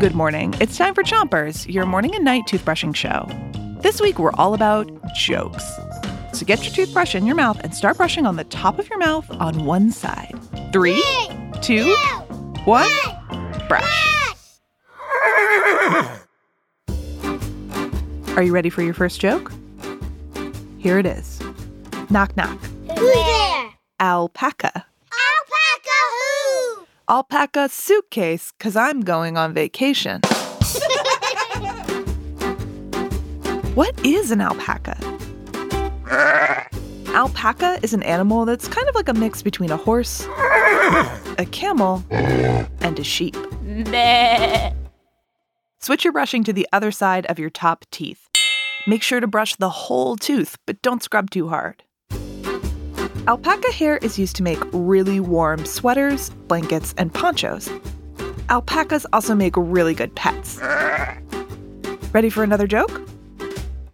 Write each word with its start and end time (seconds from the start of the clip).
Good 0.00 0.14
morning. 0.14 0.54
It's 0.62 0.78
time 0.78 0.94
for 0.94 1.02
Chompers, 1.02 1.70
your 1.70 1.84
morning 1.84 2.14
and 2.14 2.24
night 2.24 2.44
toothbrushing 2.46 2.96
show. 2.96 3.28
This 3.82 4.00
week, 4.00 4.18
we're 4.18 4.32
all 4.32 4.54
about 4.54 4.90
jokes. 5.14 5.62
So 6.32 6.46
get 6.46 6.64
your 6.64 6.72
toothbrush 6.72 7.14
in 7.14 7.26
your 7.26 7.36
mouth 7.36 7.60
and 7.62 7.74
start 7.74 7.98
brushing 7.98 8.24
on 8.24 8.36
the 8.36 8.44
top 8.44 8.78
of 8.78 8.88
your 8.88 8.98
mouth 8.98 9.30
on 9.32 9.66
one 9.66 9.90
side. 9.90 10.34
Three, 10.72 11.04
two, 11.60 11.94
one, 12.64 12.88
brush. 13.68 14.16
Are 18.38 18.42
you 18.42 18.54
ready 18.54 18.70
for 18.70 18.80
your 18.80 18.94
first 18.94 19.20
joke? 19.20 19.52
Here 20.78 20.98
it 20.98 21.04
is. 21.04 21.42
Knock, 22.08 22.34
knock. 22.38 22.58
Who's 22.96 23.14
there? 23.14 23.70
Alpaca. 24.00 24.86
Alpaca 27.10 27.62
who? 27.62 27.64
Alpaca 27.64 27.68
suitcase, 27.68 28.52
because 28.56 28.76
I'm 28.76 29.00
going 29.00 29.36
on 29.36 29.52
vacation. 29.52 30.20
What 33.74 33.98
is 34.06 34.30
an 34.30 34.40
alpaca? 34.40 34.96
Alpaca 37.08 37.80
is 37.82 37.94
an 37.94 38.04
animal 38.04 38.44
that's 38.44 38.68
kind 38.68 38.88
of 38.88 38.94
like 38.94 39.08
a 39.08 39.14
mix 39.14 39.42
between 39.42 39.70
a 39.70 39.76
horse, 39.76 40.26
a 41.38 41.46
camel, 41.50 42.04
and 42.10 42.98
a 42.98 43.04
sheep. 43.04 43.36
Switch 45.80 46.04
your 46.04 46.12
brushing 46.12 46.44
to 46.44 46.52
the 46.52 46.68
other 46.72 46.92
side 46.92 47.26
of 47.26 47.38
your 47.38 47.50
top 47.50 47.84
teeth. 47.90 48.28
Make 48.86 49.02
sure 49.02 49.20
to 49.20 49.26
brush 49.26 49.56
the 49.56 49.70
whole 49.70 50.16
tooth, 50.16 50.58
but 50.66 50.80
don't 50.82 51.02
scrub 51.02 51.30
too 51.30 51.48
hard. 51.48 51.82
Alpaca 53.26 53.72
hair 53.72 53.98
is 53.98 54.18
used 54.18 54.36
to 54.36 54.42
make 54.42 54.58
really 54.72 55.20
warm 55.20 55.64
sweaters, 55.66 56.30
blankets, 56.48 56.94
and 56.96 57.12
ponchos. 57.12 57.70
Alpacas 58.48 59.06
also 59.12 59.34
make 59.34 59.54
really 59.56 59.94
good 59.94 60.14
pets. 60.14 60.58
Ready 62.12 62.30
for 62.30 62.42
another 62.42 62.66
joke? 62.66 63.02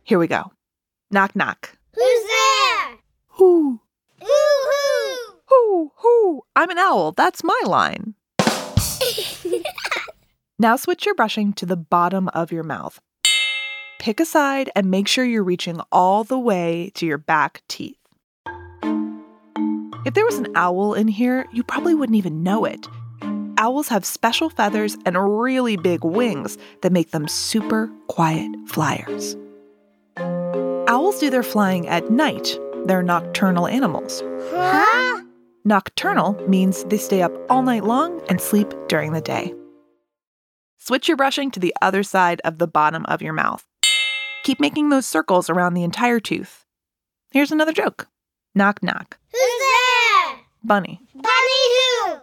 Here 0.05 0.19
we 0.19 0.27
go. 0.27 0.53
Knock, 1.11 1.35
knock. 1.35 1.77
Who's 1.95 2.25
there? 2.25 2.99
Who? 3.29 3.81
Who 4.21 4.27
who? 4.29 5.17
whoo, 5.51 5.93
whoo. 6.03 6.43
I'm 6.55 6.71
an 6.71 6.79
owl. 6.79 7.13
That's 7.13 7.45
my 7.45 7.61
line. 7.65 8.15
Now 10.59 10.77
switch 10.77 11.05
your 11.05 11.15
brushing 11.15 11.53
to 11.55 11.67
the 11.67 11.77
bottom 11.77 12.29
of 12.29 12.51
your 12.51 12.63
mouth. 12.63 12.99
Pick 13.99 14.21
a 14.21 14.25
side 14.25 14.71
and 14.75 14.91
make 14.91 15.07
sure 15.07 15.23
you're 15.23 15.45
reaching 15.45 15.81
all 15.93 16.25
the 16.25 16.39
way 16.39 16.91
to 16.95 17.05
your 17.05 17.19
back 17.19 17.63
teeth. 17.69 17.99
If 20.07 20.15
there 20.15 20.25
was 20.25 20.39
an 20.39 20.53
owl 20.55 20.95
in 20.95 21.09
here, 21.09 21.47
you 21.53 21.65
probably 21.65 21.93
wouldn't 21.93 22.15
even 22.15 22.45
know 22.45 22.65
it. 22.65 22.87
Owls 23.59 23.89
have 23.89 24.05
special 24.05 24.49
feathers 24.49 24.97
and 25.05 25.17
really 25.41 25.77
big 25.77 26.05
wings 26.05 26.57
that 26.83 26.93
make 26.93 27.11
them 27.11 27.27
super 27.27 27.91
quiet 28.07 28.49
flyers. 28.69 29.37
Owls 30.87 31.19
do 31.19 31.29
their 31.29 31.43
flying 31.43 31.89
at 31.89 32.09
night. 32.09 32.57
They're 32.85 33.03
nocturnal 33.03 33.67
animals. 33.67 34.23
Huh? 34.53 35.25
Nocturnal 35.65 36.41
means 36.47 36.85
they 36.85 36.99
stay 36.99 37.21
up 37.21 37.33
all 37.51 37.63
night 37.63 37.83
long 37.83 38.23
and 38.29 38.41
sleep 38.41 38.73
during 38.87 39.13
the 39.13 39.21
day. 39.21 39.53
Switch 40.79 41.09
your 41.09 41.17
brushing 41.17 41.51
to 41.51 41.59
the 41.59 41.75
other 41.83 42.05
side 42.05 42.41
of 42.45 42.59
the 42.59 42.69
bottom 42.69 43.05
of 43.07 43.23
your 43.23 43.33
mouth. 43.33 43.67
Keep 44.45 44.61
making 44.61 44.91
those 44.91 45.05
circles 45.05 45.51
around 45.51 45.75
the 45.75 45.83
entire 45.83 46.21
tooth. 46.21 46.65
Here's 47.33 47.51
another 47.51 47.73
joke. 47.73 48.07
Knock, 48.55 48.85
knock. 48.85 49.19
Who's 49.33 49.59
there? 49.59 49.86
Bunny. 50.67 51.01
Bunny 51.15 51.29
who? 51.77 52.17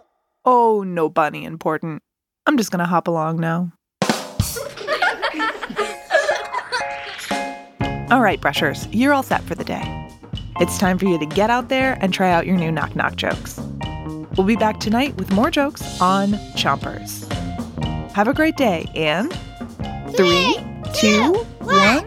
Oh, 0.44 0.84
no 0.86 1.08
bunny 1.08 1.44
important. 1.44 2.02
I'm 2.46 2.58
just 2.58 2.70
gonna 2.70 2.84
hop 2.84 3.08
along 3.08 3.40
now. 3.40 3.72
all 8.10 8.20
right, 8.20 8.38
brushers, 8.42 8.86
you're 8.88 9.14
all 9.14 9.22
set 9.22 9.42
for 9.44 9.54
the 9.54 9.64
day. 9.64 10.10
It's 10.60 10.76
time 10.76 10.98
for 10.98 11.06
you 11.06 11.18
to 11.18 11.24
get 11.24 11.48
out 11.48 11.70
there 11.70 11.96
and 12.02 12.12
try 12.12 12.30
out 12.30 12.46
your 12.46 12.56
new 12.56 12.70
knock 12.70 12.94
knock 12.94 13.16
jokes. 13.16 13.58
We'll 14.36 14.46
be 14.46 14.56
back 14.56 14.78
tonight 14.78 15.16
with 15.16 15.32
more 15.32 15.50
jokes 15.50 15.98
on 16.02 16.32
Chompers. 16.54 17.24
Have 18.12 18.28
a 18.28 18.34
great 18.34 18.58
day 18.58 18.84
and 18.94 19.32
three, 20.14 20.54
two, 20.92 21.32
one. 21.60 22.03